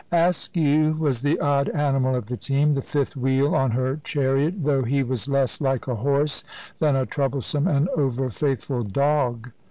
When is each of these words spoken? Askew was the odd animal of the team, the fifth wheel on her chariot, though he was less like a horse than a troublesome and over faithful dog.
Askew 0.11 0.93
was 0.97 1.21
the 1.21 1.39
odd 1.39 1.69
animal 1.69 2.15
of 2.15 2.25
the 2.25 2.35
team, 2.35 2.73
the 2.73 2.81
fifth 2.81 3.15
wheel 3.15 3.53
on 3.53 3.69
her 3.69 4.01
chariot, 4.03 4.63
though 4.63 4.81
he 4.81 5.03
was 5.03 5.27
less 5.27 5.61
like 5.61 5.87
a 5.87 5.93
horse 5.93 6.43
than 6.79 6.95
a 6.95 7.05
troublesome 7.05 7.67
and 7.67 7.87
over 7.89 8.31
faithful 8.31 8.81
dog. 8.81 9.51